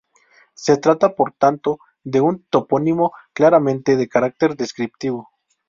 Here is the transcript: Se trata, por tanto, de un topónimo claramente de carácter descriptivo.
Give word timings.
Se 0.55 0.77
trata, 0.77 1.13
por 1.13 1.31
tanto, 1.33 1.77
de 2.03 2.21
un 2.21 2.43
topónimo 2.49 3.11
claramente 3.35 3.95
de 3.97 4.09
carácter 4.09 4.57
descriptivo. 4.57 5.29